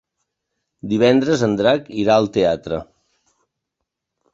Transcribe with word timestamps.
Divendres 0.93 1.45
en 1.49 1.55
Drac 1.61 1.95
irà 2.07 2.19
al 2.23 2.33
teatre. 2.41 2.85